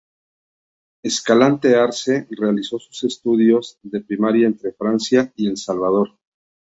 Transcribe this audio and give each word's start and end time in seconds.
Escalante 1.03 1.75
Arce 1.75 2.25
realizó 2.31 2.79
sus 2.79 3.03
estudios 3.03 3.77
de 3.83 4.01
primaria 4.01 4.47
entre 4.47 4.71
Francia 4.73 5.31
y 5.35 5.45
El 5.47 5.57
Salvador. 5.57 6.13